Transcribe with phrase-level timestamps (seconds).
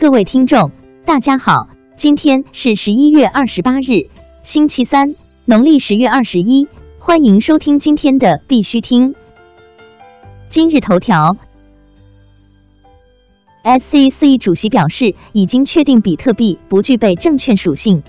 [0.00, 0.70] 各位听众，
[1.04, 4.06] 大家好，今天是十一月二十八日，
[4.44, 6.68] 星期三，农历十月二十一，
[7.00, 9.16] 欢迎收听今天的必须听。
[10.48, 11.36] 今日头条
[13.64, 18.04] ，SEC 主席表示，已经确定比特币不具备证券属性。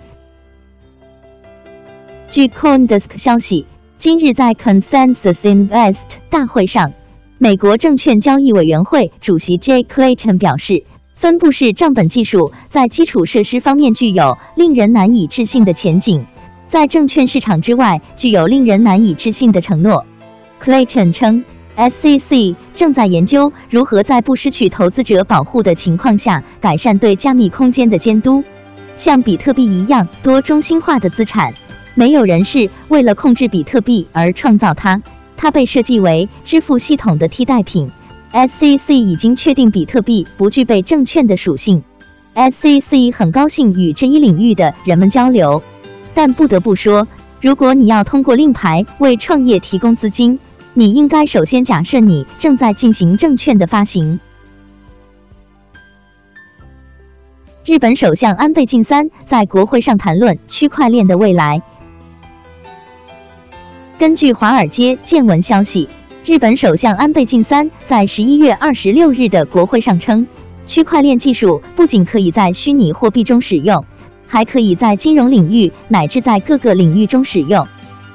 [2.30, 3.66] 据 CoinDesk 消息，
[3.98, 6.94] 今日在 Consensus Invest 大会上，
[7.40, 10.84] 美国证券交易委员会主席 Jay Clayton 表示。
[11.20, 16.24] 分布式账本技术在基础设施方面具有令人难以置信的前景，
[16.70, 20.06] 在证券市场之外具有令人难以置信的承诺。
[20.64, 21.44] Clayton 称
[21.76, 28.42] ，SEC 正在研究如何在不失去投资者保护的情况下改善对加密空间的监督。
[28.96, 31.54] 像比特币一样多中心化的资产，
[31.96, 35.02] 没有人是为了控制比特币而创造它，
[35.36, 37.92] 它被设计为支付系统的替代品。
[38.32, 41.84] SEC 已经确定比特币不具备证券的属性。
[42.36, 45.64] SEC 很高兴与这一领域的人们交流，
[46.14, 47.08] 但不得不说，
[47.42, 50.40] 如果你要通过令牌为创业提供资金，
[50.74, 54.20] 你应该首先假设你正在进行证券的发行。
[57.66, 61.62] 日本首相安倍晋三在国会上谈论区块链的未来。
[63.98, 65.90] 根据华尔街见闻消息。
[66.30, 70.28] 日本首相安倍晋三在十一月二十六日的国会上称，
[70.68, 73.84] 区块链技术不仅可以在虚拟货币中使用，
[74.28, 77.68] 还可以在金融领域乃至在各个领域中使用。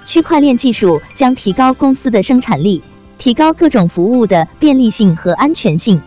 [0.05, 2.85] 区块链技术将提高公司的生产力，
[3.19, 6.01] 提高各种服务的便利性和安全性。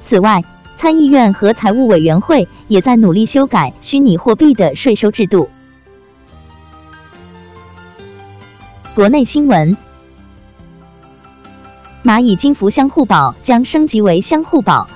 [0.00, 0.42] 此外，
[0.76, 5.50] 参议院和财务委员会也在努力修改虚拟货币的税收制度。
[8.94, 9.76] 国内新闻。
[12.02, 14.88] 蚂蚁金服相互保将升级为相互保。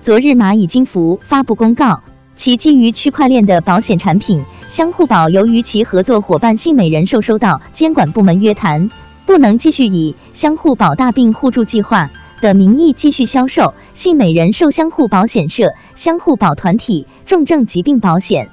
[0.00, 2.04] 昨日，蚂蚁金服发布公告，
[2.36, 8.88] 其基于区块链的保险产品相互保，由于其合作伙伴信美人寿收到监管部门约谈，
[9.26, 12.08] 不能继续以相互保大病互助计划
[12.40, 18.50] 的名义继续销售信美人寿相互保险社相互保团体重症疾病保险。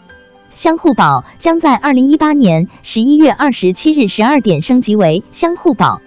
[0.50, 6.02] 相互保将在二零一八年十一月二十七日十二点升级为相互保。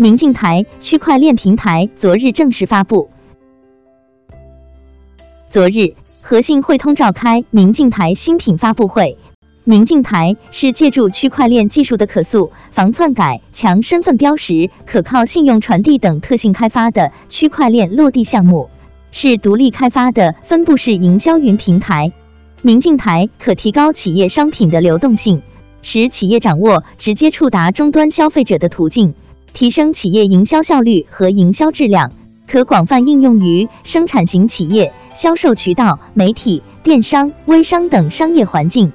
[0.00, 3.10] 明镜台区块链平台昨日正式发布。
[5.50, 9.18] 昨日，和信汇通召开明镜台新品发布会。
[9.64, 18.70] 明镜台是借助区块链技术的可塑、防篡改、强身份标识、可靠信用传递等特性开发的区块链落地项目，
[19.12, 22.10] 是独立开发的分布式营销云平台。
[22.62, 25.42] 明镜台可提高企业商品的流动性，
[25.82, 29.12] 使企业掌握直接触达终端消费者的途径。
[29.52, 32.12] 提升企业营销效率和营销质量，
[32.46, 38.92] 可广泛应用于生产型企业、销售渠道、媒体、电商、微商等商业环境。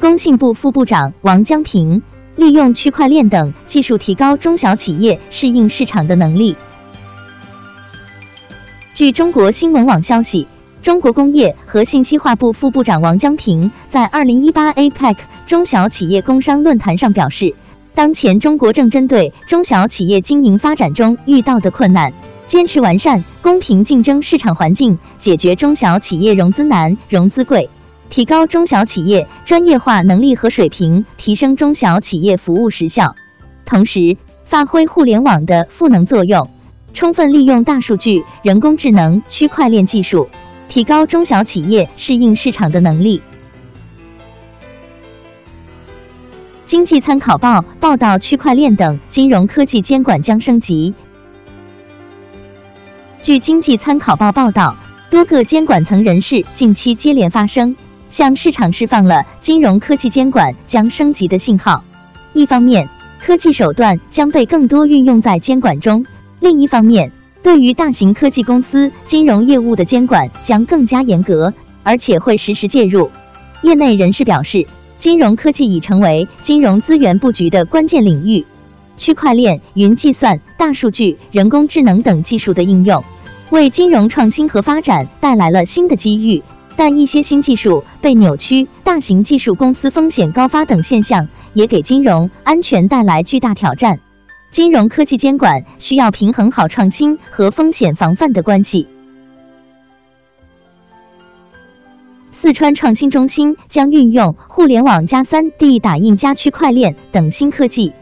[0.00, 2.02] 工信部副部长王江平
[2.34, 6.56] 利用区块链等技术提高中小企业适应市场的能力。
[8.94, 10.48] 据中国新闻网消息，
[10.82, 15.16] 中国工业和信息化部副部长王江平在二零一八 APEC。
[15.52, 17.54] 中小企业工商论坛上表示，
[17.94, 22.10] 当前中国正针对中小企业经营发展中遇到的困难，
[22.46, 27.68] 坚持完善公平竞争市场环境，解决中小企业融资难、融资贵，
[28.08, 33.14] 提高中小企业专业化能力和水平，提升中小企业服务时效，
[33.66, 36.48] 同时发挥互联网的赋能作用，
[36.94, 40.28] 充分利用大数据、人工智能、区块链技术，
[40.70, 43.20] 提高中小企业适应市场的能力。
[46.72, 50.94] 经济参考报报道，区块链等金融科技监管将升级。
[53.20, 54.74] 据经济参考报报道，
[55.10, 57.76] 多个监管层人士近期接连发声，
[58.08, 61.84] 向市场释放了金融科技监管将升级的信号。
[62.32, 62.88] 一方面，
[63.20, 66.04] 科技手段将被更多运用在监管中；
[66.40, 71.52] 另一方面，对于大型科技公司金融业务的监管将更加严格，
[71.82, 73.10] 而且会实时介入。
[73.60, 74.66] 业内人士表示。
[75.02, 78.46] 金融科技已成为金融资源布局的关键领域，
[78.96, 83.02] 区块链、云计算、大数据、人工智能等技术的应用，
[83.50, 86.44] 为金融创新和发展带来了新的机遇。
[86.76, 93.98] 但一些新技术被扭曲、大型技术公司风险高发等现象，也给金融安全带来巨大挑战。
[94.52, 98.86] 金融科技监管需要平衡好创新和风险防范的关系。
[102.42, 107.92] 四川创新中心将运用互联网加三 D 打印加区块链等新科技。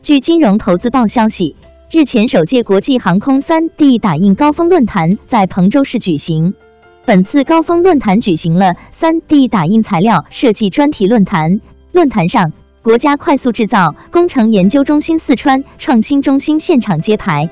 [0.00, 1.56] 据金融投资报消息，
[1.90, 6.54] 日前首届国际航空 3D 打印高峰论坛在彭州市举行。
[7.04, 11.60] 本次高峰论坛举行了 3D 打印材料设计专题论坛。
[11.92, 17.50] 论坛上，国家快速制造工程研究中心四川创新中心现场揭牌。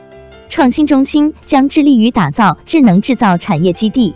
[0.49, 4.15] 创新中心将致力于打造智能制造产业基地，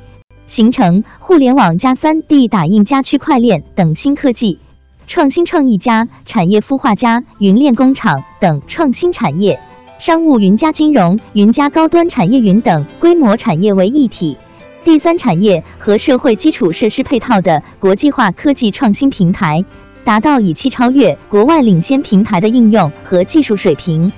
[0.48, 4.58] 形成互联网加 3D 打印加区块链等新科技。
[5.06, 9.60] 创新创意加产业孵化加云链工厂等创新产业，
[9.98, 14.36] 商务云加金融云加高端产业云等规模产业为一体，
[14.84, 19.64] 第三产业和社会基础设施配套的国际化科技创新平台，
[20.04, 24.12] 达到以期超越国外领先平台的应用和技术水平。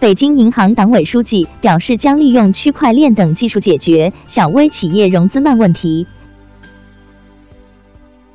[0.00, 6.06] 北京银行党委书记表示，将利用区块链等技术解决小微企业融资慢问题。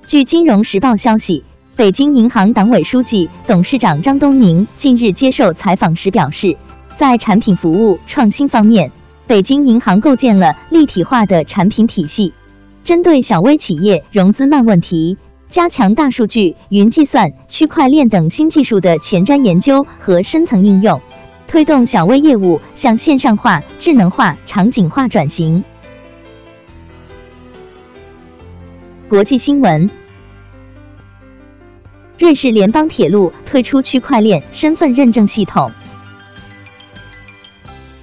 [0.06, 1.44] 据金融时报消息，
[1.76, 6.56] 北京银行党委书记、董事长张东宁近日接受采访时表示，
[6.96, 8.92] 在产品服务创新方面，
[9.26, 12.32] 北京银行构建了立体化的产品体系，
[12.84, 15.18] 针对小微企业融资慢问题，
[15.50, 21.02] 加强大数据、云计算、区块链等新技术的前瞻研究和深层应用，
[21.48, 25.64] 推动小微业务向线上化、智能化、场景化转型。
[29.08, 29.90] 国际新闻：
[32.18, 35.72] 瑞士联邦铁路推出区块链身份认证系统。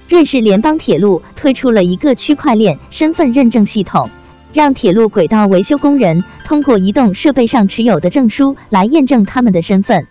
[0.09, 4.09] 瑞士联邦铁路推出了一个区块链身份认证系统，
[4.53, 10.07] 让铁路轨道维修工人通过移动设备上持有的证书来验证他们的身份。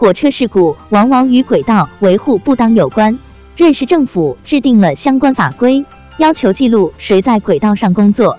[0.00, 3.18] 火车事故往往与轨道维护不当有关，
[3.54, 5.84] 瑞士政府制定了相关法规，
[6.16, 8.38] 要求记录谁在轨道上工作。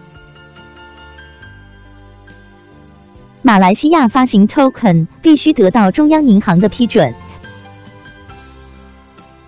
[3.44, 7.14] 马来西亚发行 token 必须得到中央银行的批准。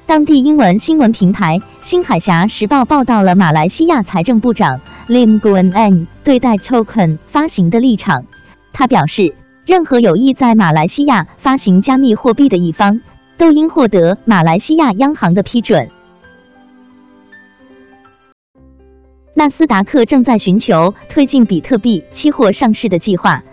[0.06, 8.24] 当地英文新闻平台新海峡时报报道了马来西亚财政部长 Lim Guan En 对待 token 发行的立场。
[8.72, 9.34] 他表示，
[9.66, 13.00] 任何有意在马来西亚发行加密货币的一方，
[13.38, 15.90] 都应获得马来西亚央行的批准。
[19.34, 23.44] 纳斯达克正在寻求推进比特币期货上市的计划。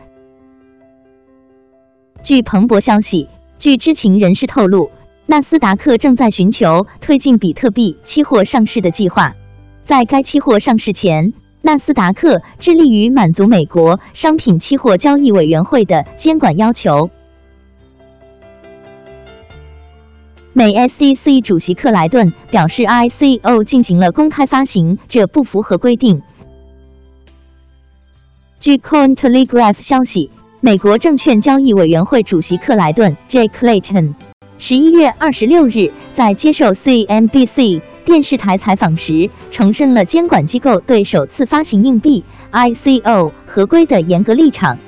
[2.22, 3.28] 据彭博消息，
[3.58, 4.90] 据知情人士透露，
[5.26, 9.36] 纳斯达克正在寻求推进比特币期货上市的计划。
[9.84, 17.10] 在该期货上市前，纳斯达克致力于满足美国商品期货交易委员会的监管要求。
[20.52, 26.22] 美 SEC 主席克莱顿表示，ICO 进行了公开发行，这不符合规定。
[28.58, 30.30] 据 Cointelegraph 消息。
[30.62, 33.48] 美国证券交易委员会主席克莱顿 （J.
[33.48, 34.12] Clayton）
[34.58, 44.78] 十一月二十六日在接受 CNBC 电视台采访时，重申了监管机构对首次发行硬币 （ICO） 合规的严格立场。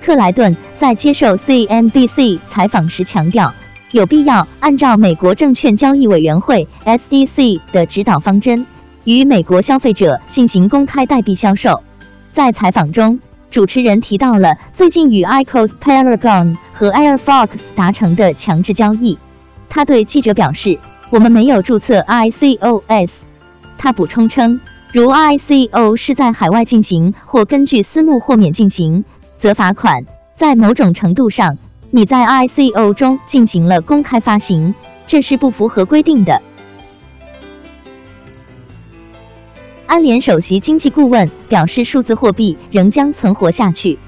[0.00, 3.52] 克莱顿在接受 CNBC 采访时强调，
[3.90, 8.66] 有必要按照美国证券交易委员会 （SEC） 的指导方针，
[9.04, 11.82] 与美国消费者进行公开代币销售。
[12.32, 13.18] 在采访中，
[13.50, 19.18] 主持人提到了最近与 ICOs Paragon 和 Airfox 达成的强制交易。
[19.68, 20.78] 他对记者表示
[21.10, 23.12] ：“我们没有注册 ICOs。”
[23.78, 24.60] 他补充称，
[24.92, 29.04] 如 ICO 是在海外进行或根据私募豁免进行，
[29.38, 30.04] 则罚款。
[30.34, 31.58] 在某种程度上，
[31.90, 34.74] 你在 ICO 中进行了公开发行，
[35.06, 36.42] 这是不符合规定的。
[39.86, 43.98] 安联首席经济顾问表示，数字货币仍将存活下去。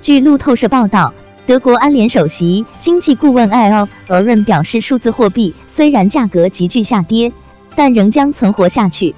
[0.00, 1.14] 据路透社报道，
[1.46, 7.32] 德国安联首席经济顾问艾奥尔润表示，数字货币虽然价格急剧下跌，
[7.76, 9.14] 但仍将存活下去。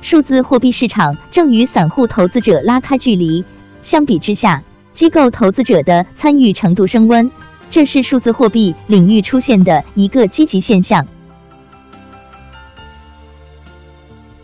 [0.00, 3.44] 数字货币市场正与散户投资者拉开距离，
[3.82, 4.62] 相比之下，
[4.92, 7.32] 机构投资者的参与程度升温，
[7.68, 11.08] 这是数字货币领域出现的一个积极现象。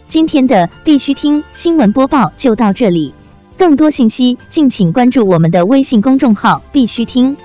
[0.09, 3.15] 今天的必须听新闻播报就到这里，
[3.59, 7.37] 更多信息敬请关注我们的微信公众号“必须听”。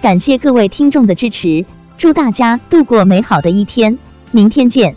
[0.00, 1.66] 感谢各位听众的支持，
[1.98, 3.98] 祝大家度过美好的一天，
[4.30, 4.94] 明天见。